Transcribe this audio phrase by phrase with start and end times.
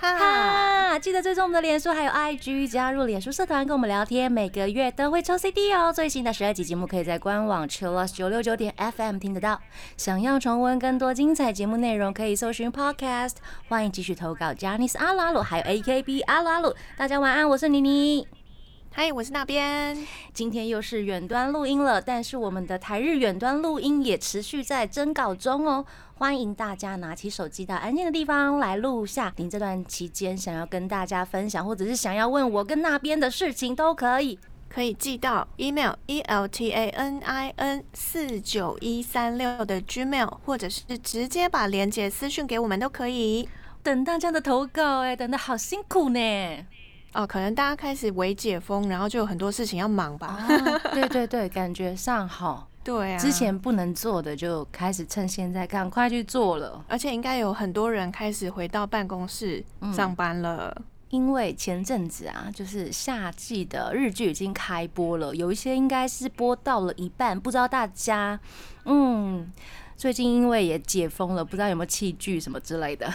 [0.00, 5.92] 哈，哈，记得追踪我们的脸书还有 IG，加入脸书社团跟我们聊天，每个月都会抽 CD 哦。
[5.92, 9.60] 最新的十二集节目可以在官网 Chillus 九六九点 FM 听得到。
[9.98, 13.34] 想要重温更多精彩节目内容，可以搜寻 Podcast。
[13.68, 16.74] 欢迎继续投稿 j a n i c e 阿鲁阿鲁，还有 AKB 阿鲁阿鲁。
[16.96, 18.39] 大家晚安，我是妮妮。
[18.92, 19.96] 嗨，我是那边。
[20.34, 25.86] 今天又是远端录音了，但是我们的台日远端录音也持续在征稿中哦。
[26.16, 34.38] 欢迎大家拿起手机到安静的地方来录下您这段期间想要跟大家分享，或者是想要问我跟那边的事情都可以。
[34.68, 43.48] 可以寄到 email e l t a n i n 四九一三六的 gmail，或者是直接把链接私讯给我们都可以。
[43.82, 46.18] 等大家的投稿，哎，等的好辛苦呢。
[47.12, 50.46] 哦，可能大家开始微解封，然后就有很多事情要忙吧。
[50.92, 52.68] 对对对，感觉上好。
[52.82, 56.82] 对啊，之前不能做的就开始趁现在赶快去做了。
[56.88, 60.74] 而且应该有很多人开始回到办公室上班了。
[61.10, 68.38] 因为前阵子啊，就是夏季的日剧已经开播了，有一些应该是播到了一半，不知道大家，
[68.84, 69.52] 嗯，
[69.96, 73.12] 最近因为也解封了，不知道有没有弃剧什么之类的。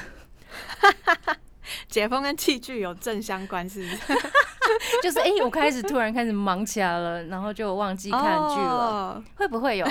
[1.89, 3.97] 解封跟器具有正相关，是不是？
[5.01, 9.23] 就是哎，我开始突然开始忙起来了，然后就忘记看剧了。
[9.35, 9.87] 会不会有？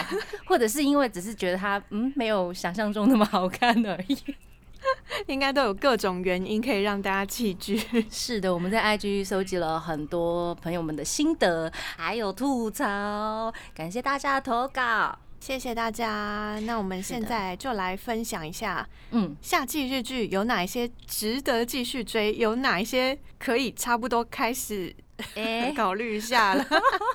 [0.47, 4.19] 或者是因为只是觉得它嗯没有想象中那么好看而已？
[5.27, 7.83] 应该都有各种原因可以让大家弃剧。
[8.11, 15.19] 是的，我们在 IG 收集了很多朋友们的心得，还有吐槽，感谢大家的投稿。
[15.45, 24.97] 谢谢大家，那我们现在就来分享一下，嗯，夏季日剧有哪一些值得继续追，有哪一些可以差不多开始
[25.77, 26.67] 考虑一下了。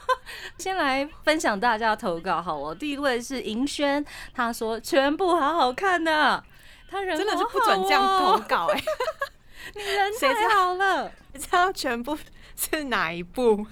[0.60, 6.44] 先来分享大家投稿好了，第一位是银轩，他说全部好好看呢，
[6.88, 8.80] 他人真的是不准这样投稿哎，
[9.74, 12.16] 你人太好了，你知道全部
[12.56, 13.66] 是哪一部？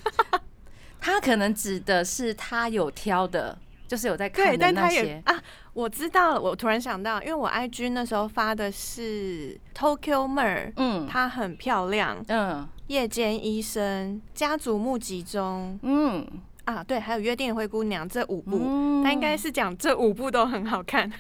[0.99, 3.59] 他可能指的是他有挑的。
[3.87, 5.21] 就是有在看的那些。
[5.25, 5.41] 啊，
[5.73, 6.41] 我知道了。
[6.41, 16.27] 我突然想到，因为我 IG 那时候发的是 Tokyo Mer，嗯，她很漂亮，嗯，夜间医生、家族募集中，嗯，
[16.65, 21.11] 啊，对，还有约定的灰姑娘这五部，他应该是讲这五部都很好看。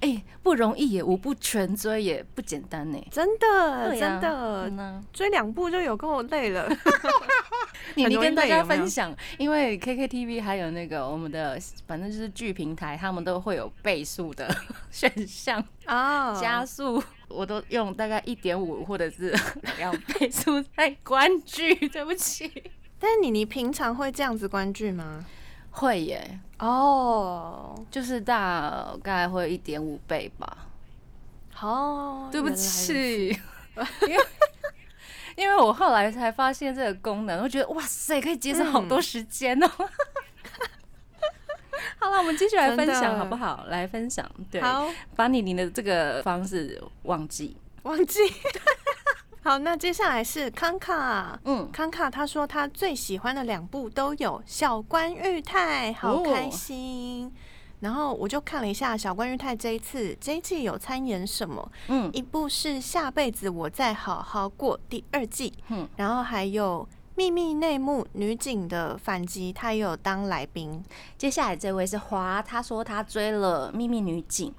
[0.00, 6.68] 哎，不容易耶，五部全追也不简单呢，真的，真的，追两部就有够累了。
[7.96, 14.48] 你你跟大家分享，因为 KKTV 还有那个我们的，反正就是剧平台，他们都会有倍速的
[14.90, 19.34] 选项啊，加速我都用大概一点五或者是
[19.78, 22.50] 两倍速在观剧，对不起。
[22.98, 25.26] 但是你你平常会这样子观剧吗？
[25.70, 30.56] 会耶，哦，就是大概会一点五倍吧。
[31.60, 33.28] 哦，对不起，
[34.06, 34.26] 因为
[35.36, 39.68] 因为我后来才发现这个功能，我觉得哇塞，可以节省好多时间哦。
[41.98, 43.64] 好了，我们继续来分享好不好？
[43.68, 44.60] 来分享，对，
[45.14, 48.20] 把你你的这个方式忘记，忘记。
[49.42, 51.38] 好，那接下来是康卡。
[51.44, 57.32] 嗯，康卡他说他最喜欢的两部都有《小关裕太》，好开心。
[57.80, 61.72] 然后我就看了一下《小关裕太》这一次这一季有参演什么？
[61.88, 65.54] 嗯，一部是《下辈子我再好好过》第二季。
[65.68, 66.86] 嗯，然后还有。
[67.20, 70.82] 秘密内幕女警的反击，她也有当来宾。
[71.18, 74.50] 接下来这位是华，他说他追了秘密女警，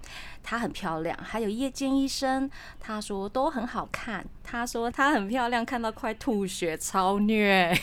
[0.43, 1.17] 她很漂亮。
[1.23, 2.47] 还有夜间医生，
[2.79, 4.23] 他说都很好看。
[4.43, 7.75] 他说她很漂亮，看到快吐血，超虐。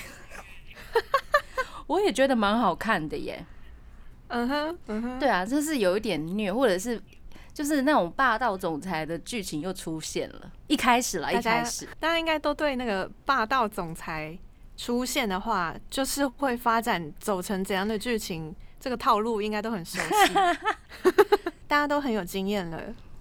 [1.88, 3.44] 我也觉得蛮好看的耶。
[4.28, 7.02] 嗯哼，嗯哼，对啊，就是有一点虐，或者是
[7.52, 10.52] 就是那种霸道总裁的剧情又出现了。
[10.68, 14.38] 一开始了，一开始大家应该都对那个霸道总裁。
[14.78, 18.54] 出现的话，就是会发展走成怎样的剧情？
[18.80, 20.34] 这个套路应该都很熟悉，
[21.66, 22.80] 大家都很有经验了。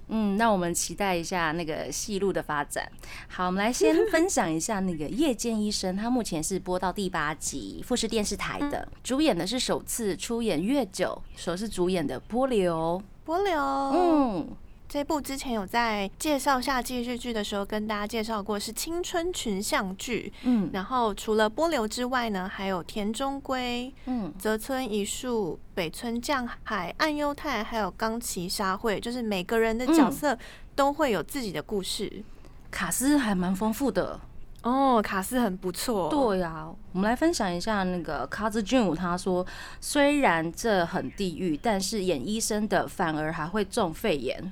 [0.10, 2.88] 嗯，那我们期待一下那个戏路的发展。
[3.28, 14.48] 好，我们来先 分享一下那个《夜间医生》，他目前是播到第八集，富士电视台的，主演的是首次出演月久，首次主演的波流，波流，嗯。
[14.90, 20.32] 这部之前有在介绍夏季日剧的时候跟大家介绍过，是青春群像剧。
[20.44, 30.38] 嗯，然后除了波流之外呢，还有田中圭、嗯，泽村一树、北村匠海、岸优太，还有冈崎沙惠，就是每个人的角色
[30.74, 32.24] 都会有自己的故事，
[32.72, 34.18] 卡斯还蛮丰富的。
[34.64, 36.10] 哦，卡斯很不错。
[36.10, 39.46] 对呀，我们来分享一下那个卡兹俊武，他说
[39.82, 44.52] 虽然这很地狱，但是演医生的反而还会中肺炎，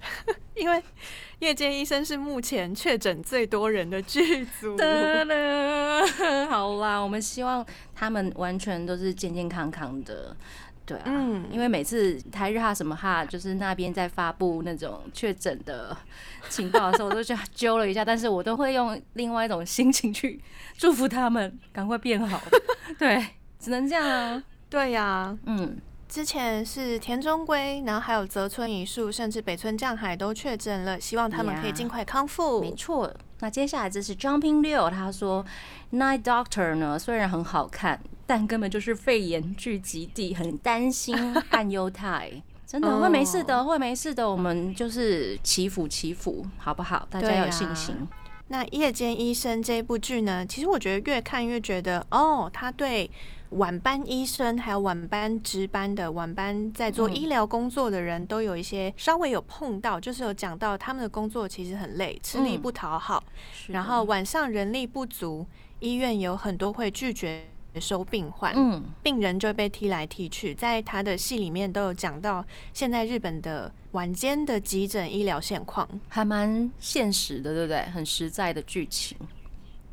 [0.54, 0.82] 因为
[1.38, 4.76] 夜间医生是目前确诊最多人的剧组。
[6.48, 7.64] 好啦，我们希望
[7.94, 10.36] 他们完全都是健健康康的。
[10.84, 11.12] 对啊，
[11.50, 15.94] 因为每次台日哈什么哈，就是那边在发布那种确诊的
[16.48, 20.40] 情报的时候，我都去揪了一下，但是我都会用另外一种心情去
[20.78, 22.40] 祝福他们赶快变好。
[22.98, 23.22] 对，
[23.58, 24.42] 只能这样啊。
[24.70, 32.60] 对呀，嗯，之前是田中圭，然后还有泽村一树，甚至北村匠海都确诊了，希望他们可以尽快康复。
[32.60, 35.44] 没错，那接下来这是 Jumping 六，他说
[35.92, 38.00] Night Doctor 呢，虽然很好看。
[38.26, 41.16] 但根本就是肺炎聚集地，很担心
[41.48, 42.30] 汉优太，
[42.66, 44.30] 真的会没事的，会没事的。
[44.30, 47.08] 我们就是祈福祈福，好不好？
[47.10, 47.96] 大家要有信心。
[48.50, 53.10] 那《夜间医生》这部剧呢，其实我觉得越看越觉得，哦，他对
[53.50, 63.22] 晚班医生还有晚班值班的晚班在做医疗工作的人都有一些稍微有碰到，就是有讲到他们的工作其实很累，吃力不讨好，
[63.68, 65.46] 然后晚上人力不足，
[65.80, 67.46] 医院有很多会拒绝。
[67.80, 77.82] 收病患，嗯，病人就被踢来踢去，在他的戏里面都有讲到现在日本的晚间的急诊医疗现况，还蛮现实的，对不对？
[77.90, 79.16] 很实在的剧情，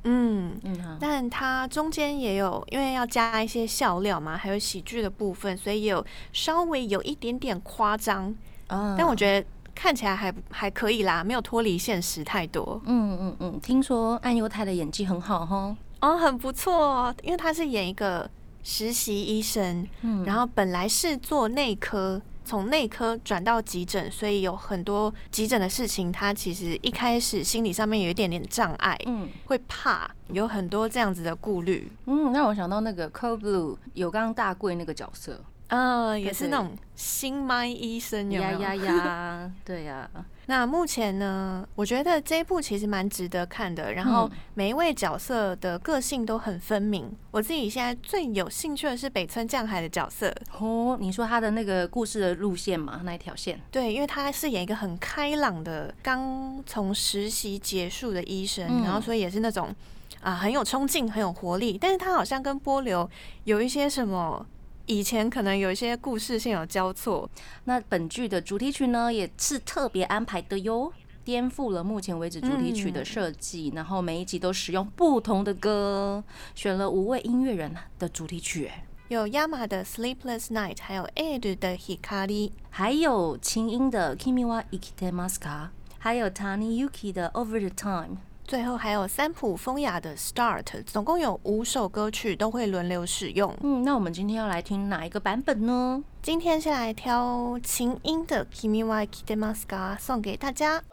[0.03, 8.35] 嗯嗯，但他中间也有因为要加一些笑料嘛，还有喜剧的部分，所以有稍微有一点点夸张，
[8.67, 12.81] 但我觉得看起来还还可以啦，没有脱离现实太多。
[12.85, 15.75] 嗯嗯嗯，听说安优太的演技很好哈。
[16.01, 18.29] 哦，很不错哦，因为他是演一个
[18.63, 35.39] 实习医生，嗯，然后本来是做内科，从内科转到急诊，所以有很多急诊的事情，他其实一开始心理上面有一点点障碍，嗯，会怕，有很多这样子的顾虑，嗯，让我想到那个《Cold Blue》有刚刚大贵那个角色。
[35.67, 40.09] 嗯，也是那种新麦医生，呀呀呀， 对呀。
[40.47, 43.93] 那目前呢，我觉得这一部其实蛮值得看的。
[43.93, 47.11] 然后每一位角色的个性都很分明。
[47.31, 50.31] 我自己现在最有兴趣的是北村降海的角色。
[50.59, 53.59] 哦，你说他的那个故事的路线嘛，那一条线？
[53.71, 59.73] 对，因为他饰演一个很开朗的，刚从实习结束的医生，然后所以也是那种
[60.21, 61.75] 啊很有冲劲、很有活力。
[61.75, 63.09] 但是他好像跟波流
[63.45, 64.45] 有一些什么。
[64.87, 67.29] 以前可能有一些故事性有交错，
[67.63, 70.91] 那本剧的主题曲呢也是特别安排的哟，
[71.23, 76.23] 颠覆了目前为止主题曲的设计，然后每一集都使用不同的歌，
[76.53, 78.71] 选了五位音乐人的主题曲，
[79.07, 87.69] 有 Yama 的 Sleepless Night，还有 Ed 的 Hikari，还有琴音的 Kimi wa Ikitemaska，还有 Tani Yuki 的 Over the
[87.69, 88.17] Time。
[88.47, 93.51] 最后还有三浦风雅的 Start，总共有五首歌曲都会轮流使用。
[93.61, 96.03] 嗯，那我们今天要来听哪一个版本呢？
[96.21, 100.83] 今天先来挑琴音的 Kimi wa Kitemaska 送给大家。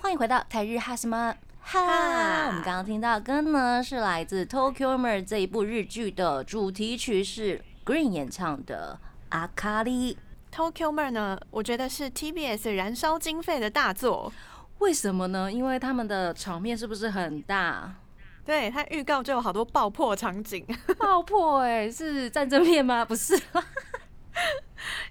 [0.00, 2.46] 欢迎回到台日哈什么哈？
[2.46, 9.00] 我们刚刚听到歌呢，是来自 Tokyo Mer 这一部日剧的主题曲，是 Green 演唱的
[9.30, 10.16] 阿卡丽。
[10.52, 11.38] Tokyo e r 呢？
[11.50, 14.32] 我觉得是 TBS 燃烧经费的大作。
[14.80, 15.50] 为什么呢？
[15.50, 17.94] 因为他们的场面是不是很大？
[18.44, 20.66] 对，他预告就有好多爆破场景。
[20.98, 21.60] 爆破？
[21.60, 23.04] 哎，是战争片吗？
[23.04, 23.40] 不是，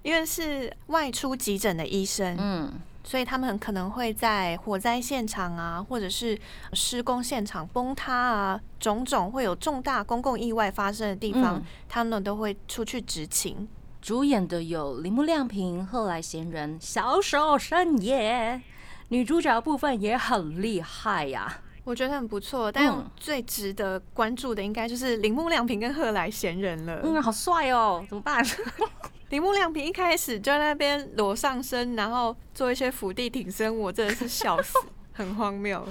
[0.01, 2.73] 因为是外出急诊的医生，嗯，
[3.03, 6.37] 所以他们可能会在火灾现场啊，或者是
[6.73, 13.69] 施工现场崩塌啊，种种会有重大公共意外发生的地方，他们都会出去执勤。
[14.01, 18.61] 主演的有铃木亮平、贺来贤人、小手胜也，
[19.09, 22.71] 女主角部分也很厉害呀，我觉得很不错。
[22.71, 27.01] 但最值得关注的应该就是铃木亮平跟贺来贤人了。
[27.03, 28.43] 嗯，好帅哦，怎么办？
[29.29, 34.73] 铃木亮平一开始就在那边裸上身，然后做一些伏地挺身，我真的是笑死，
[35.11, 35.85] 很荒谬。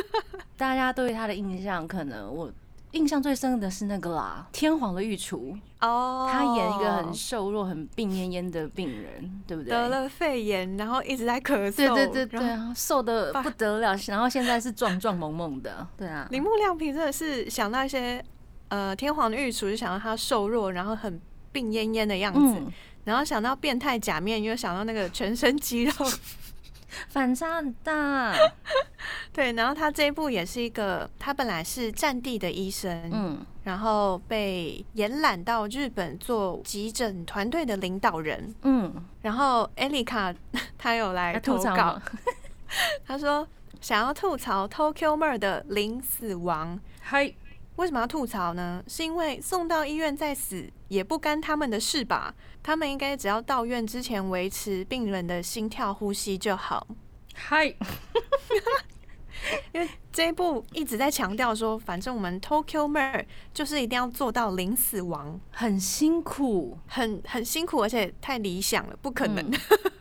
[0.56, 2.50] 大家对他的印象，可能我。
[2.92, 9.70] 印象最深的是那个啦，天皇的御厨哦，他演一个很瘦弱、很病恹恹的病人，对不对？
[9.70, 16.26] 得了肺炎，然后一直在咳嗽，对对对对啊，瘦的不得了，然后现在是壮壮萌萌的，对啊。
[16.30, 18.22] 铃木亮平真的是想到一些
[18.68, 21.20] 呃天皇的御厨，就想到他瘦弱，然后很
[21.52, 22.60] 病恹恹的样子，
[23.04, 25.92] 然后想到变态假面，又想到那个全身肌肉。
[27.08, 28.34] 反差很大，
[29.32, 29.52] 对。
[29.52, 38.92] 然后他这一部也是一个，他本来是战地的医生，嗯，然后被延揽到日本做急诊团队的领导人，嗯。
[39.22, 40.34] 然后艾丽卡
[40.78, 42.00] 她有来投稿，
[43.04, 43.46] 他 说
[43.80, 46.78] 想要吐槽 Tokyo Mer 的零死亡。
[47.00, 47.32] 嗨，
[47.80, 48.84] 为什么要吐槽呢？
[48.86, 52.34] 是因为送到医院再死也不干他们的事吧？
[52.62, 56.86] 他们应该只要到院之前维持病人的心跳呼吸就好。
[57.34, 57.74] 嗨。
[59.72, 69.50] 因为这一部一直在强调说，反正我们 Tokyo Mer 就是一定要做到零死亡，很辛苦，很很辛苦，而且太理想了，不可能。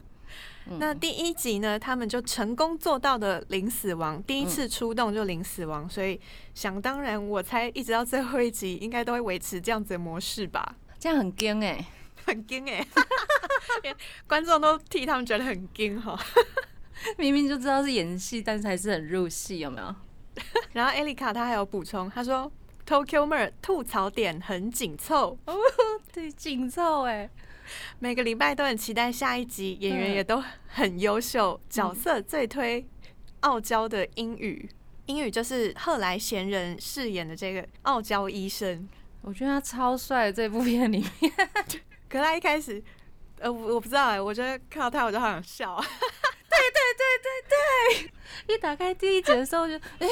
[0.78, 6.20] 那第一集呢，他们就成功做到的零死亡，第一次出动就零死亡，所以
[6.54, 10.76] 想当然，我猜一直到最后一集应该都会维持这样子的模式吧？
[11.00, 11.86] 这样很惊哎，
[12.26, 12.86] 很惊哎，
[14.28, 16.20] 观众都替他们觉得很惊哈。
[17.18, 19.96] 明明就知道是演戏，但是还是很入戏，有没有？
[20.74, 22.52] 然后艾丽卡她还有补充，她说
[22.86, 25.56] Tokyo Mer 吐槽点很紧凑，哦
[26.12, 27.30] 对，紧凑哎，
[28.00, 32.86] 每个礼拜都很期待下一集，演员也都很优秀，角色最推
[33.42, 34.70] 傲娇的英语，
[35.06, 38.88] 英语就是贺来贤人饰演的这个傲娇医生，
[39.22, 41.32] 我觉得他超帅，这部片里面，
[42.10, 42.84] 可他一开始，
[43.40, 45.76] 呃，我我不知道哎，我觉得看到他我就好想笑。
[46.50, 48.10] 对对对对
[48.48, 48.56] 对！
[48.56, 50.08] 一打开第一集的时候就，哎，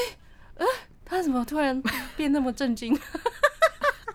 [0.54, 0.66] 呃，
[1.04, 1.82] 他怎么突然
[2.16, 2.98] 变那么震惊？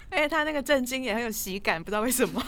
[0.09, 2.41] 而且他那个震惊也很有喜感，不知道为什么。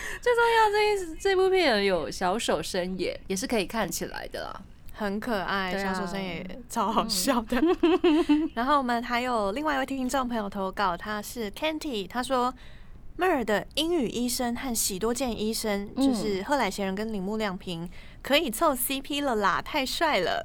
[0.22, 4.60] 最重要这一这部片有小手生也，也是可以看起来的啦，
[4.94, 7.60] 很可爱，小手生也超好笑的。
[8.54, 12.52] 然后我们还有另外一位听众朋友投稿，他是 Kenty，他说。
[13.20, 17.90] 妹儿的英语医生和喜多见医生，就是贺来贤人跟铃木亮平，
[18.22, 20.40] 可以凑 CP 了啦，太帅了！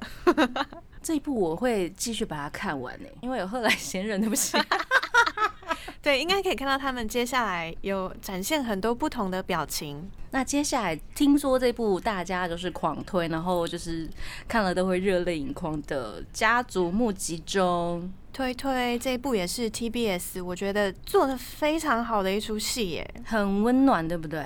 [1.00, 4.58] 这一部我会继续把它看完呢，因为有贺来贤人，对不起。
[6.02, 10.10] 对，应该可以看到他们接下来有展现很多不同的表情。
[10.30, 14.08] 那接下来听说这部大家都是狂推，然后就是
[14.48, 18.02] 看了都会热泪盈眶的《家族募集中》。
[18.32, 24.44] 推推这一部也是 TBS，我觉得做的非常好的一出戏耶，很温暖，对不对？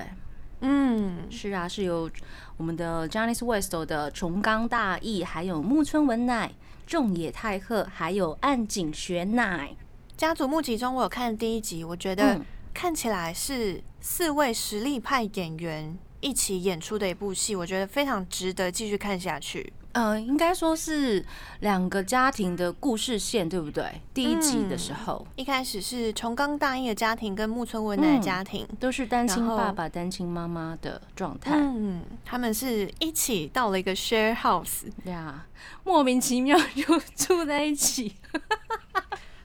[0.60, 2.10] 嗯，是啊，是由
[2.58, 6.52] 我们的 Johnny's West 的重冈大义，还有木村文乃、
[6.86, 9.70] 重野太贺，还有岸井雪乃。
[10.18, 12.40] 家族募集中，我有看第一集，我觉得
[12.74, 19.72] 看起来是四位实力派演员一起演出的一部戏，我觉得非常值得继续看下去。
[19.92, 21.24] 呃，应该说是
[21.60, 24.02] 两个家庭的故事线，对不对？
[24.12, 31.52] 第一集的时候，一开始是重冈大义的家庭跟木村文乃的家庭，都是单亲爸爸、单亲妈妈的状态。
[31.54, 35.46] 嗯，他们是一起到了一个 share house，对啊，
[35.84, 38.16] 莫名其妙就住在一起，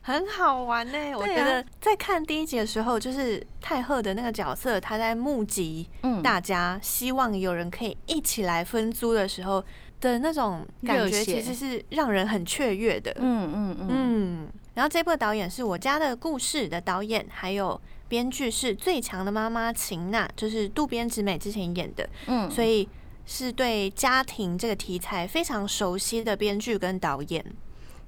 [0.03, 1.15] 很好玩呢。
[1.15, 5.89] 我觉得在看第一集的时候，就是太赫的那个角色，他在募集
[6.21, 9.63] 大家，希望有人可以一起来分租的时候。
[10.03, 13.09] 的那种感觉其实是让人很雀跃的。
[13.19, 14.49] 嗯嗯嗯。
[14.73, 17.79] 然后这部导演是我家的故事的导演，还有
[18.09, 22.05] 编剧是最强的妈妈秦娜，就是渡边直美之前演的。
[22.27, 22.51] 嗯。
[22.51, 22.85] 所以
[23.25, 27.45] 是对家庭这个题材非常熟悉的编剧跟导演。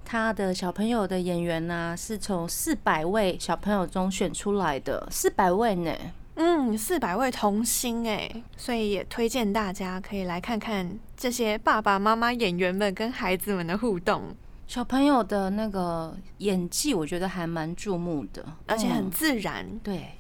[0.06, 5.92] 他的小朋友的演员呢，是从四百位小朋友中选出来的，四百位呢。
[6.36, 14.36] 嗯，四百位童星哎，所以也推荐大家可以来看看这些爸爸妈妈演员们跟孩子们的互动。
[14.68, 19.80] 小朋友的那个演技，我觉得还蛮注目的，而且很自然。
[19.84, 20.12] 对，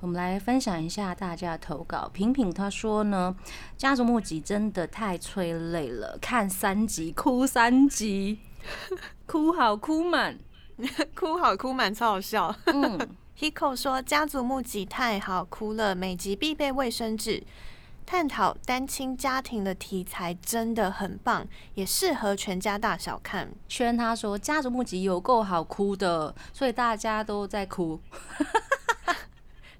[0.00, 2.08] 我们来分享一下大家的投稿。
[2.12, 3.34] 平平他说呢，
[3.76, 8.38] 《家族募集》真的太催泪了，看三集哭三集，
[9.26, 10.38] 哭好哭满，
[11.14, 12.54] 哭好哭满，超好笑。
[12.66, 12.98] 嗯。
[13.38, 17.42] Hiko 说：“家族募集太好哭了，每集必备卫生纸。
[18.06, 28.00] 探讨单亲家庭的题材真的很棒，也适合全家大小看。”圈他说：“家族募集有够好哭的，所以大家都在哭。”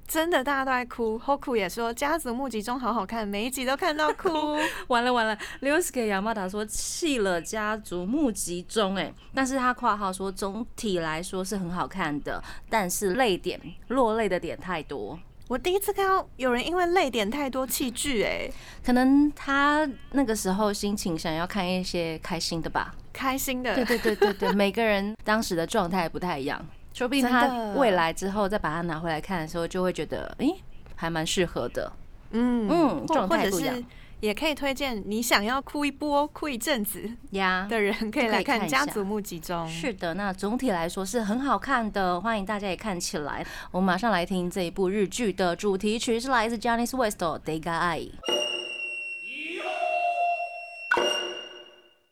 [0.07, 1.19] 真的，大家都在哭。
[1.19, 4.57] Hoku 也说《家族募集中》好好看，每一集都看到哭。
[4.89, 15.19] 完了完了 l u s k 亚马达说弃了《家族募集中》哎，但是他括号说总体来说是很好看的，但是泪点落泪的点太多。
[15.49, 18.51] 我第一次看到有人因为泪点太多弃剧哎，
[18.85, 23.75] 可能他那个时候心情想要看一些开心的吧，开心的。
[23.75, 26.65] 对对对对对，每个人当时的状态不太一样。
[26.97, 30.49] 说不定他未来之后再把它拿回来看的时候，就会觉得，哎，
[30.95, 31.93] 还蛮适合的。
[32.31, 33.85] 嗯嗯，状态不一样，
[34.21, 39.69] 也可以推荐你想要哭一波、哭一阵子呀 的人，可以来看《家族募集中》。
[39.71, 43.45] 是的，那总体来说是很好看的，欢迎大家也看起来。
[43.71, 48.11] 我们马上来听这一部日剧的主题曲，是来自 j a n i c e West 的《Day Guy》。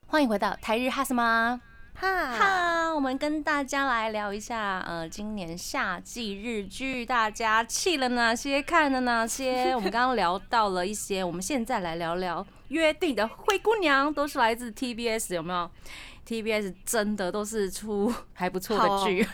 [0.08, 1.58] 欢迎回到台日哈什么
[1.96, 9.72] 哈哈，我们跟大家来聊一下，呃，今年夏季日剧大家弃了哪些，看了哪些？
[9.76, 15.70] 我们刚刚聊到了一些，我们现在来聊聊约定的灰姑娘，都是来自 TBS，有没有
[16.26, 19.26] ？TBS 真的都是出还不错的剧。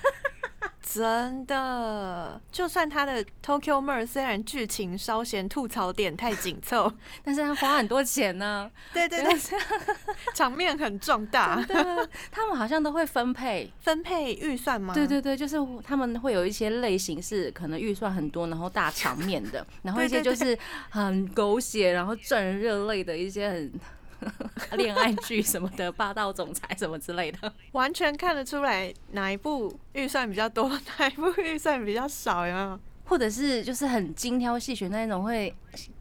[0.92, 6.92] 真的，就算他的 Tokyo Mer 虽然剧情稍嫌吐槽点太紧凑，
[7.22, 8.68] 但是他花很多钱呢。
[8.92, 9.32] 对 对对，
[10.34, 11.64] 场面很壮大。
[12.32, 14.92] 他们好像都会分配分配预算吗？
[14.92, 23.72] 对对对，就是他们会有一些类型是可能预算很多，然后大场面的，然后一些就是很狗血，然后赚人热泪的一些很。
[24.76, 32.78] 恋爱剧什么的，霸道总裁什么之类的，完全看得出来哪一部预算比较多，哪一部预算比较少呀？
[33.04, 35.52] 或者是就是很精挑细选那种，会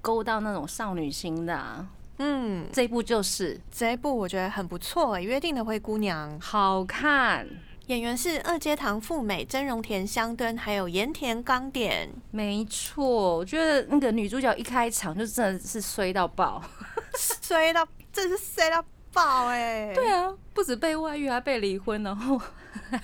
[0.01, 1.85] 勾到那种少女心的。
[2.19, 5.19] 嗯，这一部就是这一部，我觉得很不错。
[5.19, 7.47] 约定的灰姑娘好看，
[7.87, 12.09] 演员是二阶堂富美、真容田香敦，还有盐田刚典。
[12.29, 16.61] 没错，我觉得那个女主角一开场就真的是衰到爆，
[17.41, 17.87] 衰到。
[18.11, 19.91] 这是塞到爆哎！
[19.93, 22.39] 对啊，不止被外遇，还被离婚，然后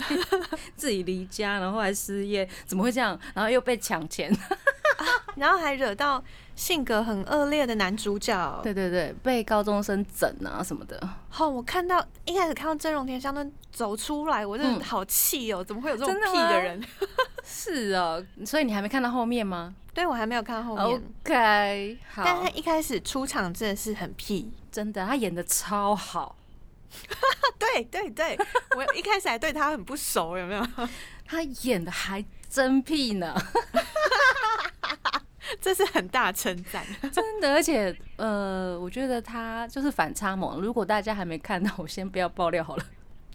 [0.76, 3.18] 自己离家，然后还失业，怎么会这样？
[3.34, 4.32] 然后又被抢钱，
[5.36, 6.24] 然后还惹到
[6.56, 8.60] 性格很恶劣的男主角。
[8.64, 11.10] 对对对，被高中生整啊什么的。
[11.30, 15.64] 好，我看到一开始看到真荣田香敦走出来，我真的好气哦！
[15.64, 16.84] 怎么会有这种屁的人？
[17.44, 19.74] 是啊，所以你还没看到后面吗？
[19.96, 21.02] 对，我还没有看后面。
[21.24, 22.22] OK，好。
[22.24, 24.52] 但他一开始出场真的是很屁。
[24.70, 26.36] 真的，他演的超好。
[27.58, 28.38] 对对对，
[28.75, 30.68] 我一开始还对他很不熟，有没有？
[31.25, 33.34] 他演的还真屁呢，
[35.62, 36.86] 这是很大称赞。
[37.12, 40.60] 真的，而且呃，我觉得他就是反差萌。
[40.60, 42.86] 如果大家还没看到，我先不要爆料好了。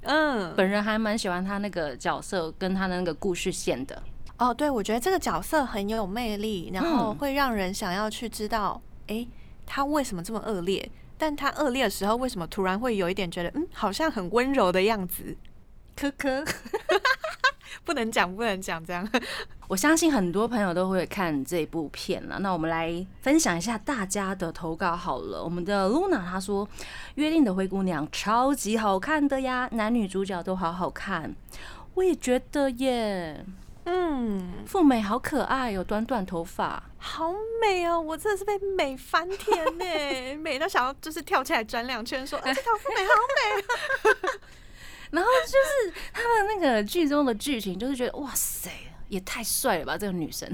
[0.02, 4.02] 嗯，本人还蛮喜欢他那个角色跟他的那个故事线的。
[4.40, 9.26] 哦，对，我觉得这个角色很有魅力，然后会让人想要去知道，哎，
[9.66, 10.90] 他为什么这么恶劣？
[11.18, 15.36] 但他恶劣的时候，为什么突然会有一点觉得，嗯，好像很温柔的样子？
[15.94, 16.42] 科科，
[17.84, 19.06] 不能讲，不能讲这样。
[19.68, 22.38] 我相信很多朋友都会看这部片了。
[22.38, 25.44] 那我们来分享一下大家的投稿好了。
[25.44, 26.66] 我们的 Luna 她说，
[27.16, 31.36] 《约定的灰姑娘》超级好看的呀，男女主角都好好看。
[31.92, 33.44] 我也觉得耶。
[33.84, 37.98] 嗯，富美好可爱哦，短短头发，好美哦！
[38.00, 44.40] 我真的是被美翻天呢， 美到想要就是跳起来转两圈，说 这条富美好美。
[45.10, 48.70] 然后就是他们那个剧中的剧情，就是觉得哇塞，
[49.08, 50.48] 也太帅了吧，这个女生。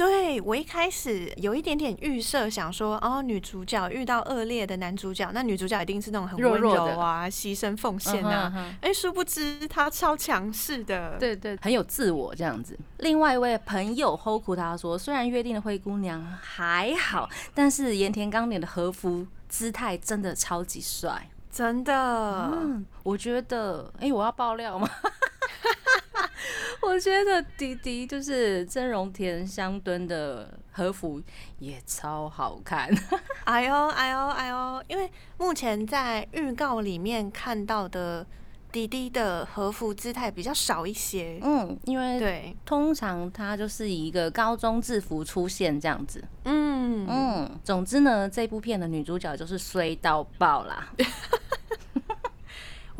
[0.00, 8.74] 对我一开始有一点点预设，想说哦，女主角遇到恶劣的男主角，那女主角一定是那种很温柔啊，牺牲奉献啊。
[8.80, 12.78] 哎，殊不知她超强势的，对对，很有自我这样子。
[13.00, 22.50] 另外一位朋友 Hoku 他说，虽然约定的灰姑娘还好，但是盐田刚脸的和服姿态真的超级帅，真的。
[22.54, 24.88] 嗯，我觉得，哎，我要爆料吗？
[26.82, 31.20] 我觉得迪迪就是真荣田香敦的和服
[31.58, 32.88] 也超好看。
[33.44, 34.84] 哎呦哎呦哎呦！
[34.88, 38.26] 因为目前在预告里面看到的
[38.72, 41.38] 迪迪的和服姿态比较少一些。
[41.42, 46.22] 嗯，因为对，通常他就是以一个高中制服出现这样子。
[46.44, 50.92] 嗯嗯，总之呢，这部片的女主角就是衰到爆啦。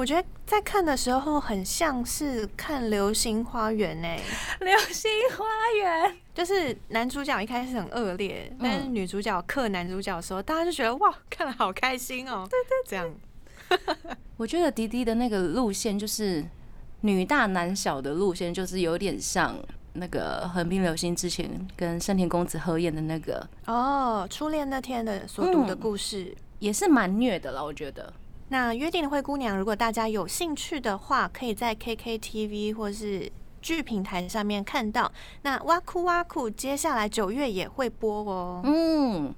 [0.00, 4.08] 我觉得在看的时候很像是看《流星花园》呢，
[4.64, 5.44] 《流星花
[5.76, 12.48] 园》 就是男主角一开始很恶劣，但是女主角克男主角的时候，大家就觉得哇，看了好开心哦。
[12.48, 14.16] 对对，这样。
[14.38, 16.42] 我觉得迪迪的那个路线就是
[17.02, 19.54] 女大男小的路线，就是有点像
[19.92, 28.10] 那个横滨流星之前跟山田公子合演的那个哦，初恋那天的所读的故事，也是蛮虐的了，我觉得。
[28.52, 33.30] 那约定的灰姑娘，如果大家有兴趣的话，可以在 KKTV 或是
[33.62, 35.10] 剧平台上面看到。
[35.42, 38.60] 那哇酷哇酷，接下来九月也会播哦。
[38.64, 39.32] 嗯，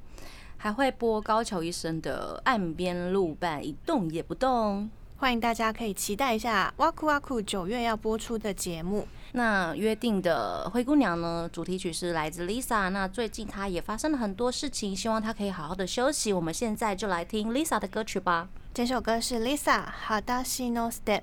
[0.57, 4.91] 还会播高桥医生的岸边路伴一动也不动。
[5.19, 9.07] 欢迎大家可以期待一下哇酷哇酷九月要播出的节目。
[9.33, 11.47] 那约定的灰姑娘呢？
[11.53, 12.89] 主题曲是来自 Lisa。
[12.89, 16.33] 那最近她也发生了很多事情，希望她可以好好的休息。
[16.33, 18.49] 我们现在就来听 Lisa 的歌曲吧。
[18.75, 21.21] 这首歌是 Lisa《Hadashi no Step》。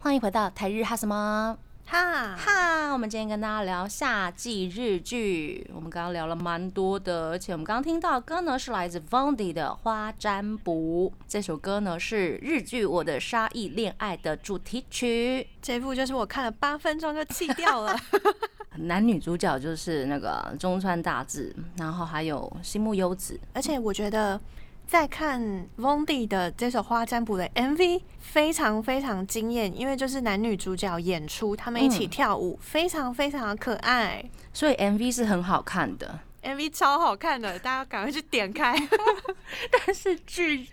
[0.00, 5.66] 欢迎回到台日哈什么哈哈，我们今天跟大家聊夏季日剧。
[5.74, 11.10] 我们刚刚聊了蛮多的，而且我们刚刚听到歌呢是来自 Vondi 的《花占卜》。
[11.26, 15.48] 这首歌呢是日剧《我的沙溢恋爱》的主题曲。
[15.62, 17.96] 这部就是我看了八分钟就弃掉了。
[18.78, 23.38] 男女主角就是那个中川大志，然后还有新木优子。
[23.52, 24.40] 而且我觉得。
[24.86, 38.76] 在看 Vondi 的这首花占卜的 MV，非常非常惊艳，因为就是男女主角演出，他们一起跳舞，非常非常的可爱，所以 MV 是很好看的，MV 超好看的，大家赶快去点开。
[39.72, 40.68] 但是居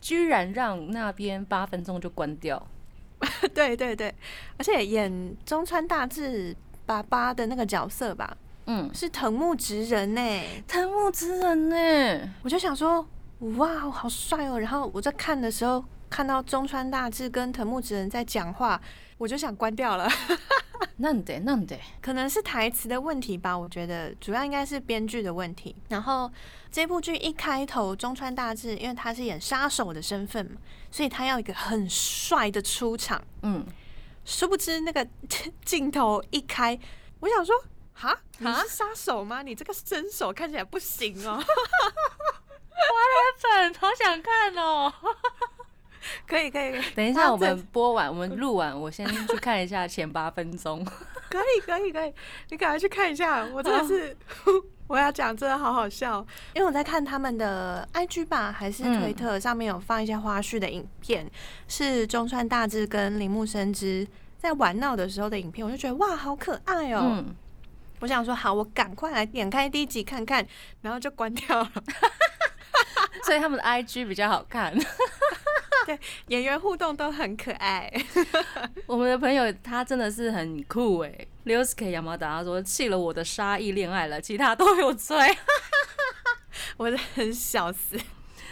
[0.00, 2.60] 居然让那边八分钟就关掉，
[3.54, 4.12] 对对对，
[4.58, 6.54] 而且演中川大志
[6.86, 13.06] 爸爸的那个角色吧，嗯，是藤木直人呢，藤木直人呢，我就想说。
[13.56, 14.60] 哇，好帅哦！
[14.60, 18.80] 然后我在看的时候，看到中川大志跟藤木直人在讲话，
[19.18, 20.08] 我就想关掉了。
[20.98, 23.58] 那得那得，可能是台词的问题吧。
[23.58, 25.74] 我觉得主要应该是编剧的问题。
[25.88, 26.30] 然后
[26.70, 30.58] 这部剧一开头，中川大志因为他是演杀手的身份嘛，
[30.92, 33.20] 所以他要一个很帅的出场。
[33.42, 33.66] 嗯，
[34.24, 35.06] 殊不知那个
[35.64, 36.78] 镜头一开，
[37.20, 37.54] 我想说，
[37.92, 39.42] 哈，你是杀手吗？
[39.42, 41.42] 你这个身手看起来不行哦。
[42.84, 42.94] 花
[43.38, 44.92] 粉，好想看哦！
[46.26, 50.84] 可以可以，等一下我们播完，我们录完，我先去看一下前八分钟。
[51.30, 52.12] 可以可以可以，
[52.50, 54.16] 你赶快去看一下，我真的是
[54.86, 61.30] 我要讲，真的好好笑，因为我在看他们的 IG 吧，还是推特上面有放一些花絮的影片，
[61.68, 64.06] 是中川大志跟铃木生之
[64.38, 67.24] 在玩闹的时候的影片，我就觉得哇，好可爱哦！
[68.00, 70.46] 我想说好，我赶快来点开第一集看看，
[70.82, 71.72] 然后就关掉了。
[73.24, 74.74] 所以他们的 IG 比较好看，
[75.86, 77.92] 对演员互动都很可爱。
[78.86, 81.12] 我们的朋友他真的是很酷哎
[81.44, 85.16] l u s k 亚麻达他说弃了我的沙溢恋爱了，其他都有追，
[86.76, 87.98] 我的很小死，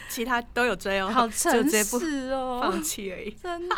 [0.08, 3.76] 其他都有追哦，好诚实哦，放弃而已，真的，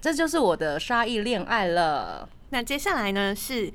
[0.00, 2.28] 这就是我的沙溢恋爱了。
[2.50, 3.72] 那接下来呢是。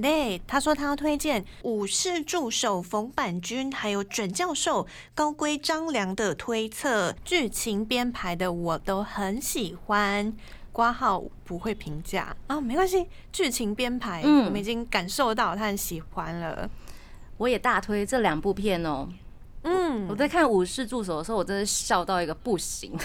[0.00, 10.32] 对，他说他要推荐武士助手冯板君，还有准教授高龟张良的推测剧情编排的，我都很喜欢。
[10.72, 13.04] 挂号不会评价啊，没关系。
[13.32, 16.70] 剧情编排，嗯，我们已经感受到他很喜欢了。
[17.38, 19.08] 我也大推这两部片哦。
[19.64, 22.96] 嗯，我在看武士助手的时候，我真的笑到一个不行。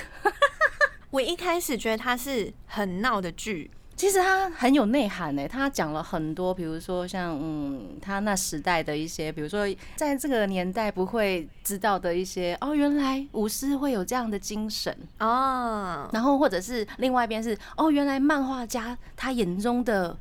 [1.09, 3.71] 我一开始觉得它是很闹的剧。
[4.05, 9.65] 其实他很有内涵呢，他讲了很多，比如说像嗯，他那时代的一些，比如说
[9.95, 20.15] 在这个年代不会知道的一些哦，原来舞狮会有这样的精神哦，然后或者是另外一边是哦，原来漫画家他眼中的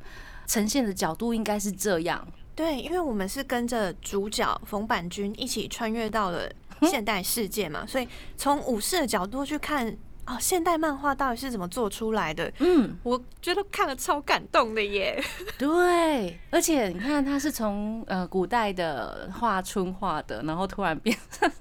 [0.47, 2.27] 呈现的角度应该是这样。
[2.55, 6.51] 对，因为我们是跟着主角冯板君一起穿越到了
[6.89, 9.95] 现代世界嘛，所以从武士的角度去看。
[10.27, 12.51] 哦，现代漫画到底是怎么做出来的？
[12.59, 15.23] 嗯，我觉得看了超感动的耶。
[15.57, 21.51] 对，而且你看，他是从呃古代的画春画的，然后突然变成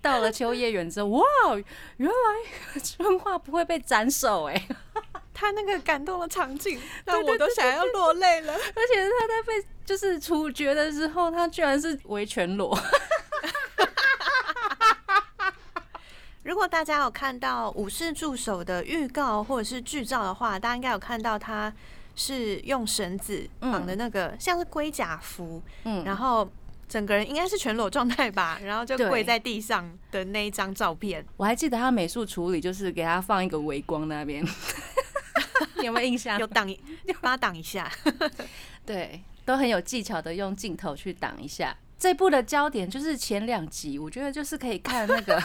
[0.00, 1.24] 到了秋叶原之后，哇，
[1.98, 4.68] 原来春画不会被斩首哎！
[5.32, 8.52] 他那个感动的场景，让我都想要落泪了。
[8.56, 12.78] 而且他在被就是处决的时候，他居然是维全裸。
[16.42, 21.72] 如果大家有看到《武士助手》的预告或者是剧照的话，大家应该有看到他
[22.16, 26.50] 是用绳子绑的那个像是龟甲服，嗯，然后
[26.88, 31.22] 整个人应该是全裸状态吧，然后就跪在地上的那一张照片。
[31.36, 34.42] 我还记得他美术处理就是给他放一个微光那边，
[35.84, 36.38] 有没有印象？
[36.38, 36.66] 有挡，
[37.20, 37.90] 帮他挡一下。
[38.86, 41.76] 对，都很有技巧的用镜头去挡一下。
[41.98, 45.38] 这部的焦点就是前两集，我觉得就是可以看那个。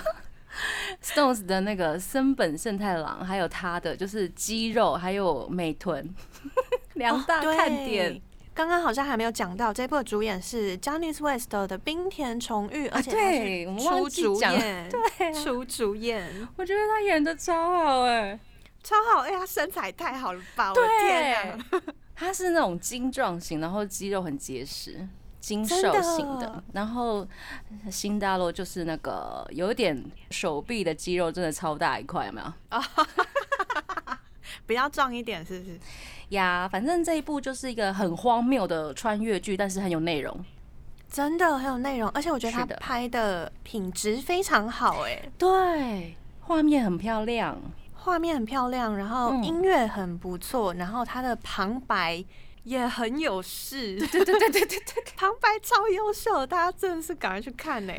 [1.04, 6.14] Stones 的那个森本胜太郎，还有他的就是肌肉，还有美臀
[6.96, 8.22] 两大看点。
[8.54, 16.48] 刚刚好像还没有讲到，这部主演是 Johnny West 的冰田崇裕，而且是，初主演， 对，初主演。
[16.56, 18.40] 我觉得他演的超好哎，
[18.82, 20.70] 超好哎，他身材太好了吧？
[20.70, 21.60] 我的天啊，
[22.16, 25.06] 他是那种精壮型，然后肌肉很结实。
[25.46, 27.26] 精瘦型的，然后
[27.92, 32.48] 新大陆就是那个有点手臂的肌肉，真的超大一块，有没有？
[32.70, 32.84] 啊，
[34.66, 35.80] 比较壮一点，是不是？
[36.30, 40.36] 呀，反正这一部就是一个很荒谬的穿越剧，但是很有内容，
[41.08, 47.56] 真的很有内容，而且我觉得他拍的品质非常好，哎，对，画面很漂亮。
[47.94, 52.24] 画面很漂亮，然后音乐很不错，然后他的旁白
[52.66, 53.98] 也很有势。
[53.98, 57.94] 对对对对对对对，旁白超优秀，大家真的是赶快去看呢。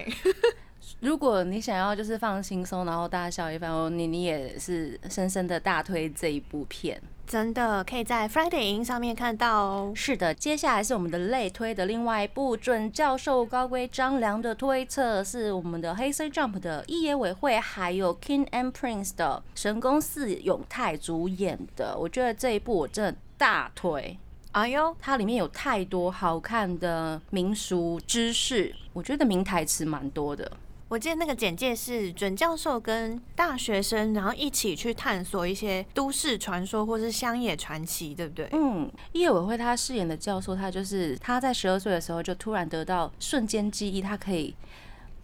[1.00, 7.00] 如果你想要就是放轻松，然后大笑一番哦，你你也是深深的大推这一部片。
[7.26, 9.92] 真的可以在 Friday 影上面看到哦。
[9.96, 21.98] 是的，接下来是我们的类推的另外一部准教授高规张良的推测，是我们的黑色 Jump 的一野委会还有 King and Prince 的神宫寺永泰主演的。
[21.98, 24.16] 我觉得这一部我真的大推。
[24.57, 30.51] 哎呦，它里面有太多好看的民俗知识，我觉得名台词蛮多的。
[30.88, 38.49] 我记得那个简介是准教授跟大学生，然后一起去探索一些都市传说或是乡野传奇，对不对？
[38.53, 44.57] 嗯，叶委会他饰演的教授，他就是他在十二岁的时候就突然得到瞬间记忆，他可以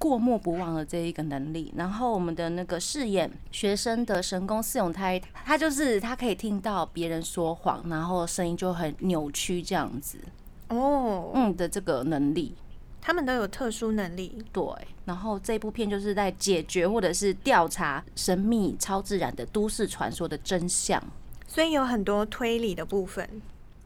[0.02, 1.72] 过目不忘的这一个能力。
[1.76, 10.18] 然后我们的那个饰演学生的神功四永胎，他就是他可以听到别人说谎，然后声音就很扭曲这样子。
[10.70, 12.56] 哦，嗯的这个能力。
[13.00, 14.64] 他们都有特殊能力，对。
[15.04, 21.00] 然后这部片就是在解决或者是调查神秘、超自然的都市传说的真相，
[21.46, 23.28] 所以有很多推理的部分。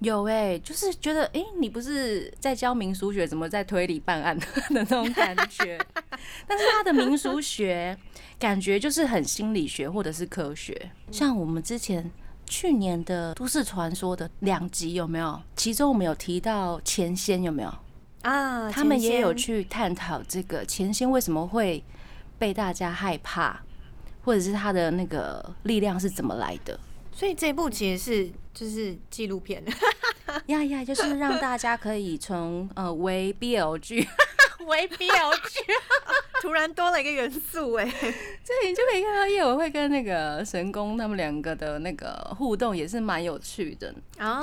[0.00, 5.78] 有哎，就是觉得哎，你不是在教民俗学，怎么在推理办案的那种感觉？
[6.46, 7.96] 但是他的民俗学
[8.38, 10.90] 感觉就是很心理学或者是科学。
[11.10, 12.10] 像我们之前
[12.46, 15.40] 去年的都市传说的两集有没有？
[15.56, 17.74] 其中我们有提到前仙有没有？
[18.22, 21.82] 啊，他们也有去探讨这个前仙为什么会
[22.38, 23.60] 被大家害怕，
[24.24, 26.78] 或者是他的那个力量是怎么来的。
[27.16, 29.64] 所以这部其实是就是纪录片，
[30.48, 34.06] 呀呀，就是让大家可以从呃为 BL 剧。
[34.66, 35.62] 为 BL 剧，
[36.42, 37.84] 突然多了一个元素哎，
[38.42, 43.94] 这你就可以看到叶委会跟那个神宫他们两个的那个互动也是蛮有趣的。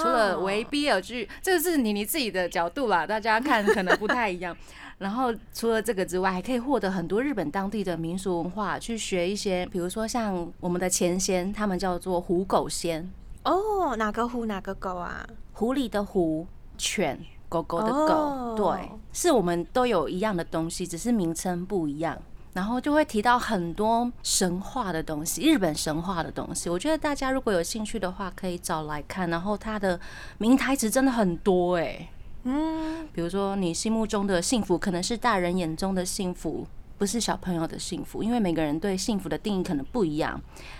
[0.01, 4.55] 除了为 BL 剧，这个是你你自己的角度啦，大家看可能不太一样。
[5.04, 13.12] 然后除了这个之外，还可以获得很多日本当地的民俗文化，去学一些，比如说像我们的前仙，他们叫做虎狗仙。
[13.44, 15.28] 哦，哪个狐哪个狗啊？
[15.52, 17.20] 狐狸的狐，犬。
[17.50, 22.18] 狗狗的狗，对，是我们都有一样的东西，只是名称不一样。
[22.54, 26.68] 然后就会提到很多神话的东西，日本神话的东西。
[26.68, 29.30] 我觉得大家如果有兴趣的话，可以找来看。
[29.30, 30.00] 然后它的
[30.39, 32.10] 名台词真的很多哎，
[32.43, 36.67] 嗯，比如说你心目中的幸福，可能是大人眼中的幸福。
[36.95, 40.39] 不是小朋友的幸福，因为每个人对幸福的定义可能不一样。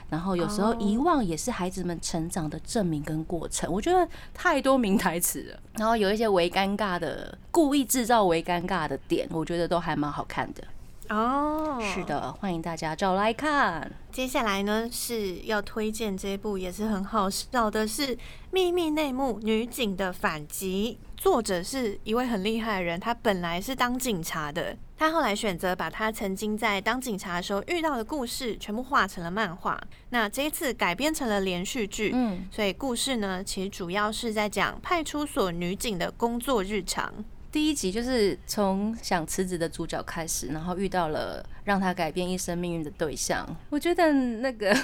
[0.10, 3.70] 然后有时候遗忘也是孩子们成长的证明跟过程。
[3.70, 10.64] 我觉得太多名台词了，然后有一些为尴尬的，故意制造为尴尬的点，我觉得都还蛮好看的。
[11.10, 13.92] 哦，是的，欢迎大家找来看。
[14.12, 18.16] 接下来呢是要推荐这部也是很好笑的，是
[18.52, 21.00] 《秘密内幕：女警的反击》。
[21.18, 29.82] 作者是一位很厉害的人，他本来是当警察的，他后来选择把他曾经在当警察的时候遇到的故事全部画成了漫画。
[30.10, 37.14] 那这一次改编成了连续剧，嗯，所以故事呢其实主要是在讲派出所女警的工作日常。
[37.54, 43.48] 第一集就是从想辞职的主角开始，然后遇到了让他改变一生命运的对象。
[43.70, 44.76] 我觉得那个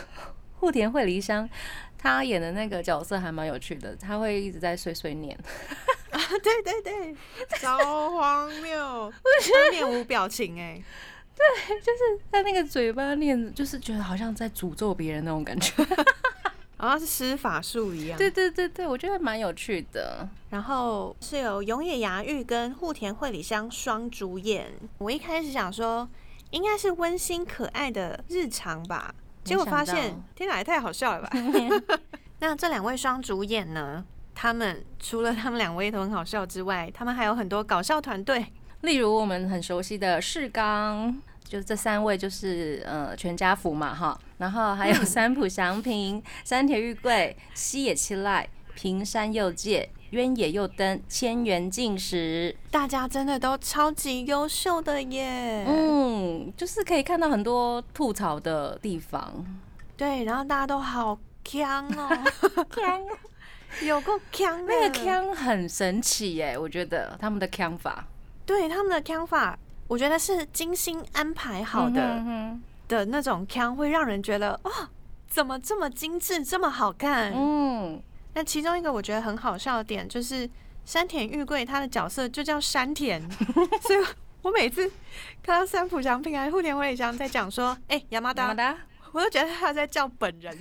[0.60, 1.50] 户田惠梨香。
[2.02, 5.38] 她演的那个角色还蛮有趣的，他会一直在碎碎念。
[6.12, 7.16] 啊，对对对，
[7.60, 7.78] 超
[8.16, 10.82] 荒谬，他面无表情哎，
[11.36, 15.74] 对，就是他那个嘴巴念，就是觉得好像在诅咒别人那种感觉，
[16.80, 18.18] 好像是施法术一样。
[18.18, 20.28] 对对对对，我觉得蛮有趣的。
[20.50, 24.72] 然后是有永野芽郁跟户田惠里香双主演。
[24.98, 26.10] 我一开始想说，
[26.52, 29.14] 应该是温馨可爱的日常吧。
[29.44, 31.30] 结果发现，天哪，也太好笑了吧！
[32.40, 34.06] 那这两位双主演呢？
[34.34, 38.46] 他们除了他们两位都很好笑之外，他们还有很多搞笑团队，
[38.82, 49.90] 例如我们很熟悉的世刚，就是这三位就是呃全家福嘛哈，然后还有三浦祥平、山田裕贵、西野七濑、平山佑介。
[50.12, 55.64] 渊野佑登千元进时，大家真的都超级优秀的耶！
[55.68, 59.46] 嗯，就是可以看到很多吐槽的地方。
[59.96, 62.10] 对，然后大家都好强哦，
[62.76, 63.06] 强，
[63.86, 66.58] 有够强，那个强很神奇耶！
[66.58, 68.08] 我觉得他们的强法，
[68.48, 69.60] 对他们的强法，
[69.90, 72.24] 我觉得是精心安排好的
[72.88, 74.72] 的那种腔，会让人觉得哇，
[75.28, 77.34] 怎么这么精致，这么好看？
[77.36, 78.02] 嗯。
[78.36, 80.48] 那其中一个我觉得很好笑的点，就是
[80.86, 83.20] 山田裕贵他的角色就叫山田，
[83.82, 84.06] 所以
[84.44, 84.90] 我每次
[85.42, 88.78] 看到三浦祥平还是户田惠里香在讲说，哎，亚麻达，
[89.12, 90.56] 我都觉得他在叫本人，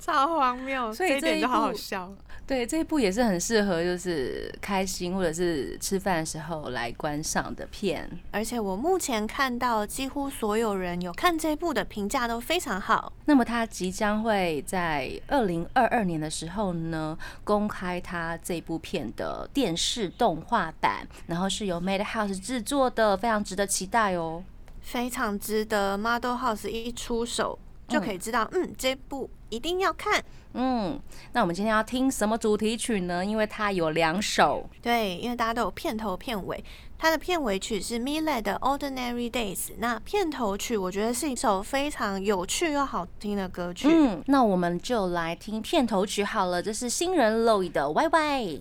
[0.00, 2.12] 超荒谬，所以这一点就好好笑。
[2.48, 8.08] 对，这一部也是很适合就是开心或者是吃饭的时候来观赏的片。
[8.30, 13.12] 而且我目前看到几乎所有人有看这部的评价都非常好。
[13.26, 24.42] 那么他即将会在二零二二年的时候呢公开他这部片的电视动画版，然后是由 Madhouse 制作的，非常值得期待哦。
[24.80, 27.58] 非常值得，Model House 一出手
[27.88, 30.22] 就可以知道，嗯，这部一定要看。
[30.52, 31.00] 嗯，
[31.32, 33.24] 那我们今天要听什么主题曲呢？
[33.24, 34.68] 因为它有两首。
[34.82, 36.62] 对，因为大家都有片头片尾，
[36.98, 43.88] 它的片尾曲是 Mile 的 Ordinary Days，那片头曲我觉得是一首非常有趣又好听的歌曲。
[43.90, 48.60] 嗯，那我们就来听片头曲好了，这是新人 Loy 的 Y Y。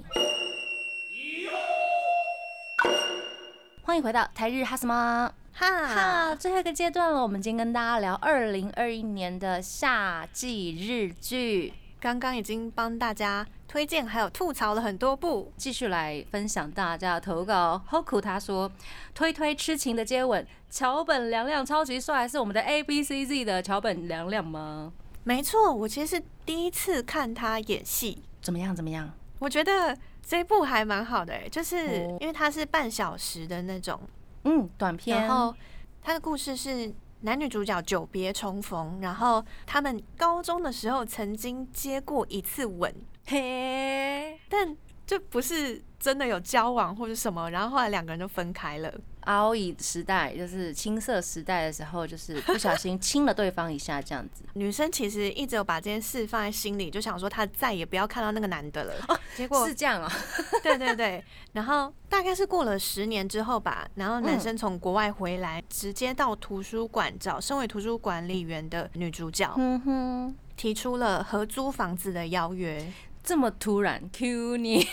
[3.84, 5.32] 欢迎回到台日哈什么？
[5.60, 11.74] 哈哈，最后一个阶段了，我们今天跟大家聊二零二一年的夏季日剧。
[12.00, 17.82] 刚刚已经帮大家推荐还有吐槽了很多部，继续来分享大家的投稿。
[17.90, 18.72] Hoku 他说
[19.16, 24.94] 推推痴情的接吻，桥本凉凉超级帅，是我们的 A B C Z 的桥本凉凉吗？
[25.24, 28.76] 没错，我其实是第一次看他演戏，怎么样？
[28.76, 29.12] 怎么样？
[29.40, 34.00] 我觉得这部还蛮好的，哎，就是因为它是半小时的那种。
[34.44, 35.22] 嗯，短片。
[35.22, 35.54] 然后
[36.02, 42.94] 他的故事是男女主角久别重逢，然后他们高中的时候曾经接过一次吻，
[43.26, 48.94] 嘿，但这不是真的有交往或者什么，然后后来两个人就分开了。
[49.28, 54.44] 阿姨时代就是青涩时代的时候，就是不小心亲了对方一下这样子。
[54.56, 58.94] 女生其实一直有把这件事放在心里，就想说她再也不要看到那个男的了。
[59.10, 60.10] 哦， 结果是这样啊？
[60.64, 61.22] 对对对。
[61.52, 72.92] 然后大概是过了十年之后吧，然后男生从国外回来，直接到图书馆找身为图书管理员的女主角，嗯哼，提出了合租房子的邀约。
[73.24, 74.88] 这么突然，Q 你？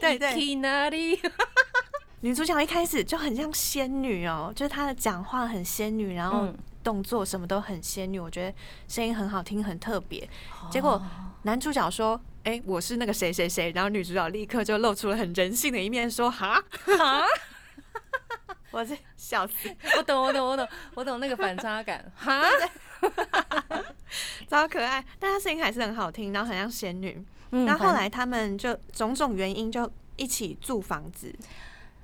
[0.00, 0.32] 对对。
[2.22, 6.52] 女主角一开始就很像仙女哦，就是她的讲话很仙女，然后
[6.84, 8.54] 动作什么都很仙女，我觉得
[8.88, 10.28] 声音很好听，很特别。
[10.70, 11.02] 结果
[11.42, 16.62] 男主角说：“哎，我是那个谁谁谁。”然后女主角立刻就露出了很人性的一面，说：“哈
[16.98, 17.24] 哈，
[18.70, 19.74] 我这笑死！
[19.96, 22.42] 我懂，我懂，我懂，我懂那个反差感，哈，
[24.46, 25.02] 超可爱。
[25.18, 27.24] 但她声音还是很好听，然后很像仙女。
[27.50, 31.34] 然后后来他们就种种原因就一起住房子。”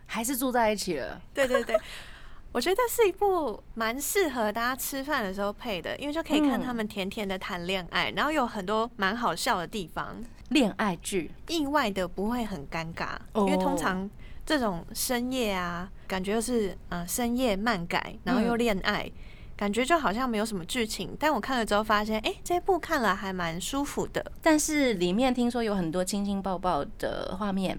[0.07, 1.21] 还是住在一起了。
[1.35, 1.77] 对对对，
[2.53, 10.23] 我觉得是一部蛮适合大家吃饭的时候配的，因为就可以看他们甜甜的谈恋爱，然后有很多蛮好笑的地方。
[10.51, 14.09] 恋爱剧意外的不会很尴尬，因为通常
[14.47, 19.11] 这种深夜啊，感觉又是嗯深夜漫改，然后又恋爱，
[19.57, 21.17] 感觉就好像没有什么剧情。
[21.19, 24.25] 但我看了之后发现，哎，这部看了还蛮舒服的。
[24.41, 27.77] 但是里面听说有很多亲亲抱抱的画面，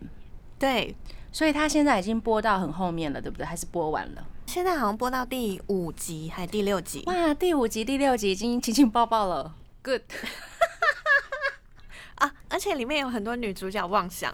[0.60, 0.94] 对。
[1.32, 3.46] 所以他现在已经播到很后面了，对不对？
[3.46, 4.26] 还是播完了？
[4.46, 7.04] 现在好像播到第五集还第六集？
[7.06, 10.02] 哇，第五集、第六集已经亲亲抱抱了，good。
[12.18, 12.34] 啊！
[12.50, 14.34] 而且里面有很多女主角妄想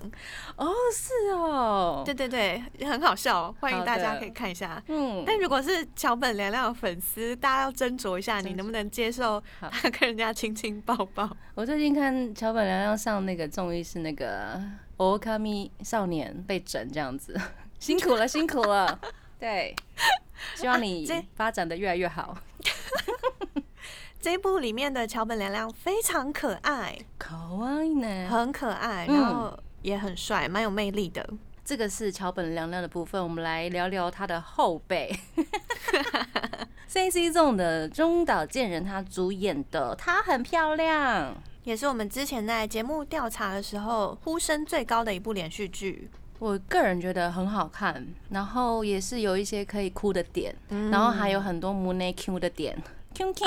[0.56, 4.82] 哦，是哦，对对对，很好笑，欢迎大家可以看一下。
[4.88, 11.30] 嗯，但如果是桥本凉凉的粉丝，大家要斟酌一下，你能不能接受他跟人家亲亲抱抱？
[11.56, 14.56] 我最近看桥本凉凉上那个综艺，是那个
[14.98, 17.40] 《a m i 少年被整这样子，
[17.80, 19.00] 辛苦了，辛苦了。
[19.40, 19.76] 对，
[20.56, 22.38] 希望你发展的越来越好。
[24.22, 31.28] 这一部里面的桥本凉凉非常可爱，可爱呢，很可爱，然后也很帅，蛮有魅力的。
[31.66, 35.14] 这个是桥本凉凉的部分，我们来聊聊他的后辈。
[36.88, 46.10] C C 中的中岛健人他主演的，她很漂亮，也是我们之前在节目调查的时候呼声最高的一部连续剧。
[46.40, 50.54] 我个人觉得很好看，然后也是有一些可以哭的点，
[50.92, 52.78] 然后还有很多母内 Q 的点
[53.14, 53.46] ，Q Q。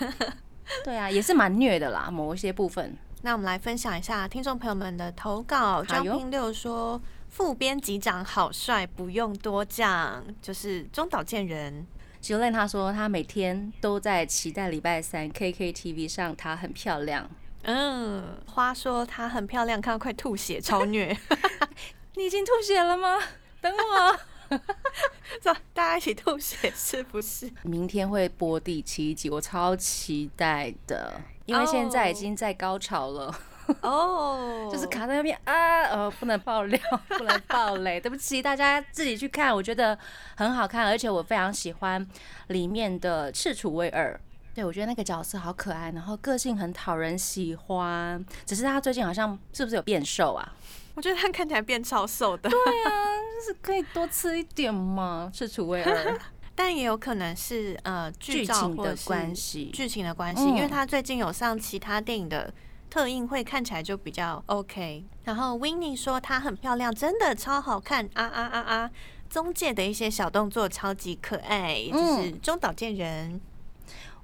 [0.84, 2.96] 对啊，也是蛮虐的啦，某一些部分。
[3.20, 5.84] 那我们来分享一下听众朋友们的投稿。
[5.84, 6.98] 张平六说，
[7.28, 11.86] 副编辑长好帅，不用多讲，就是中岛健人。
[12.22, 17.28] J u l 他说，他每天都在期待礼拜三 KKTV 上，她很漂亮。
[17.64, 21.18] 嗯，花说她很漂亮，看到快吐血，超虐。
[22.14, 23.18] 你已经吐血了吗？
[23.60, 24.56] 等我。
[25.42, 27.50] 走，大家一起吐血是不是？
[27.62, 33.34] 明天会播第七集，我超期待的，因为现在已经在高潮了。
[33.82, 36.80] 哦，就是卡在那边啊，呃，不能爆料，
[37.18, 39.98] 不能爆雷，对不起，大家自己去看，我觉得
[40.36, 42.06] 很好看，而且我非常喜欢
[42.48, 44.18] 里面的赤楚威尔。
[44.54, 48.22] 对，我觉得那个角色好可爱，然后个性很讨人喜欢。
[48.44, 50.52] 只是他最近好像是不是有变瘦啊？
[50.94, 52.50] 我觉得他看起来变超瘦的。
[52.50, 52.90] 对啊，
[53.40, 56.18] 就是可以多吃一点嘛，赤楚威尔。
[56.54, 62.52] 但也有可能是呃剧情的关系，剧情的关系，因为他最近有上其他电影的
[62.92, 65.02] 特映会，看起来就比较 OK。
[65.24, 68.90] 然后 w i n n i e 说她很漂亮，真的超好看啊啊啊啊！
[69.30, 73.40] 中介的一些小动作超级可爱，就是中岛健人。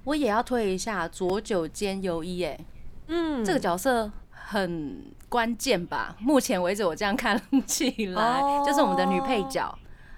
[0.03, 2.59] 我也要推一下左九间由一，哎，
[3.07, 6.15] 嗯，这个角色很关键吧？
[6.19, 9.75] 目前为止我这样看起来，就是我们的女配角，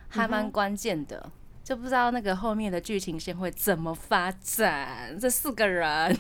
[0.10, 1.32] 还蛮关键的。
[1.64, 5.18] 就不知道那个后面的剧情线会怎么发展。
[5.18, 6.18] 这四个人，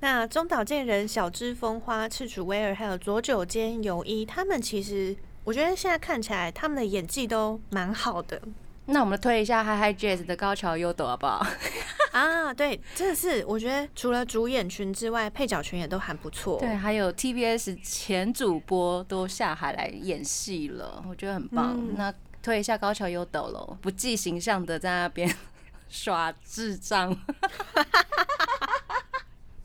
[0.00, 8.40] 那中岛健人、小芝风花、赤楚威尔还有左九间优一，他们其实我觉得现在看起来他们的演技都蛮好的。
[8.86, 11.44] 那我们推一下 Hi Hi Jazz 的高桥优斗好不好？
[12.12, 16.58] 啊，对，真的是，我觉得除了主演群之外，配角群也都还不错。
[16.58, 21.76] 对，还有 TBS 前主播都下海来演戏了，我觉得很棒。
[21.96, 25.30] 那推一下高桥优斗喽，不计形象的在那边
[25.90, 27.14] 耍智障。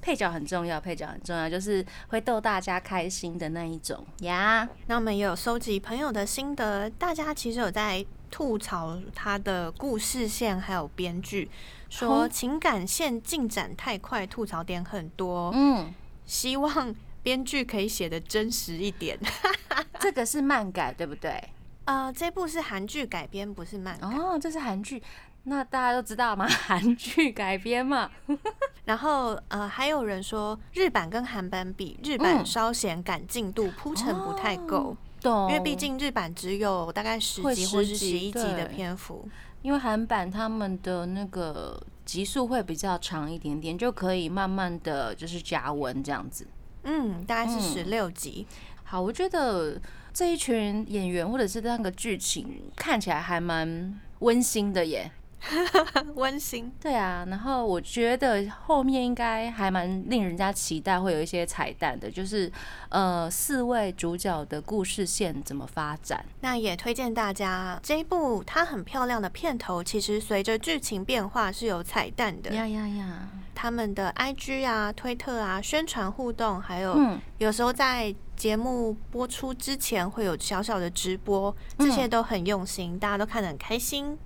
[0.04, 4.68] 配角很重要，配角很重要，就是会逗大家开心的那一种呀。
[4.88, 11.50] 那我们也有收集朋友的心得，大家其实有在吐槽他的故事线，还有编剧
[11.90, 15.50] 说情感线进展太快，吐槽点很多。
[15.56, 15.94] 嗯，
[16.26, 16.94] 希望
[17.24, 19.18] 编剧可以写的真实一点。
[20.02, 21.42] 这个是漫改对不对？
[21.86, 23.98] 呃，这部是韩剧改编，不是漫。
[24.02, 25.02] 哦，这是韩剧。
[25.46, 26.48] 那大家都知道嘛？
[26.48, 28.10] 韩剧改编嘛，
[28.86, 39.28] 然后呃，还有人说日版跟韩版比，日版稍显赶进度铺陈不太够，因为毕竟日版只有大概十集或是十一集的篇幅，
[39.62, 46.48] 因为韩版他们的那个集数会比较长一点点，就可以慢慢的就是加文这样子。
[46.84, 48.48] 嗯，大概是十六集。
[48.84, 49.78] 好，我觉得
[50.14, 55.12] 这一群演员或者是那个剧情看起来还蛮温馨的耶。
[56.16, 62.52] 温馨，对啊，然后我觉得后面应该还蛮令人家期待，会有一些彩蛋的，就是
[62.90, 66.24] 呃四位主角的故事线怎么发展。
[66.42, 72.54] 那也推荐大家这一部它很漂亮的片头，其实随着剧情变化是有彩蛋的。
[72.54, 73.30] 呀呀呀！
[73.56, 76.98] 他们的 IG 啊、推特啊、宣传互动，还有
[77.38, 84.18] 有时候在节目播出之前会有小小的直播，这些都很用心，大家都看得很开心。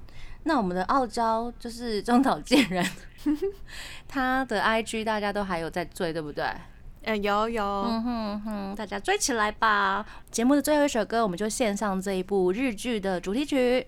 [0.48, 2.84] 那我们的傲娇就是中岛健人，
[4.08, 6.46] 他的 IG 大家都还有在追，对不对？
[7.04, 10.06] 嗯，有有，嗯哼哼，大家追起来吧！
[10.32, 13.86] 节目的最后一首歌，我们就献上这一部日剧的主题曲。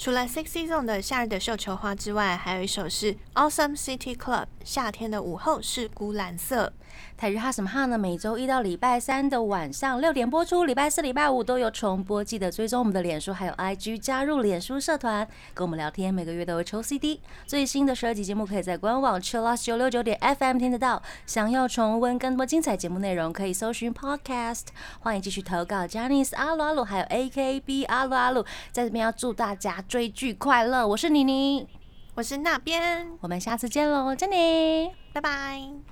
[0.00, 6.72] 除了 Sexy Zone 的夏日的绣球花之外，还有一首是 Awesome City Club 夏天的午后是孤蓝色。
[7.16, 7.98] 台日哈什么哈呢？
[7.98, 12.24] 每周一到礼拜三的晚上六点播出，礼拜四、礼拜五都有重播。
[12.24, 16.12] 记得追踪我们的脸书还有 IG，加入脸书社团跟我们聊天。
[16.12, 21.02] 每个月都会抽 CD，最新的十二集节目可以在官网 Chillus 九六九点 FM 听得到。
[21.26, 24.64] 想要重温更多精彩节目内容，可以搜寻 Podcast。
[25.00, 28.42] 欢迎继续投稿 j a n i c e 阿鲁阿鲁，还有 AKB 阿鲁阿鲁，
[28.72, 30.86] 在这边要祝大家追剧快乐。
[30.86, 31.66] 我是妮妮，
[32.14, 35.89] 我是那边，我们下次见喽，珍妮，拜拜。